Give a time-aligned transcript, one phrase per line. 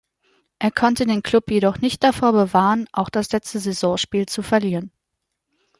[0.57, 4.91] Er konnte den Klub jedoch nicht davor bewahren, auch das letzte Saisonspiel zu verlieren.